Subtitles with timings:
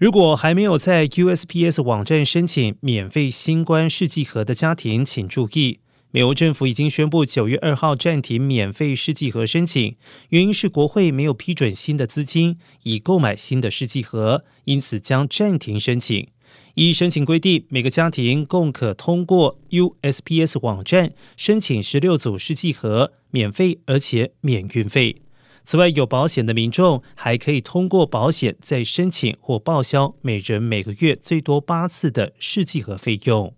[0.00, 5.80] 如果还没有在 USPS 网站申请免费新冠试剂盒的家庭，请注意，
[6.10, 9.96] 美国政府已经宣布九月二号暂停免费试剂盒申请，
[10.30, 16.28] 原因是国会没有批准新的资金以购买新的试剂盒，因此将暂停申请。
[16.76, 25.20] 依申请规定，每个家庭共可通过 USPS 网站申请十六组试剂盒，免费而且免运费。
[25.64, 33.54] 此外，有保险的民众还可以通过保险再申请或报销每人每个月最多八次的试剂盒费用。